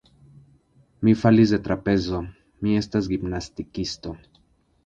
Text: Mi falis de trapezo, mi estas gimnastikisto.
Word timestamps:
Mi 1.07 1.13
falis 1.25 1.53
de 1.55 1.59
trapezo, 1.69 2.21
mi 2.65 2.75
estas 2.81 3.11
gimnastikisto. 3.15 4.17